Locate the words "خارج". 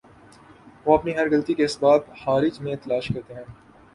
2.17-2.59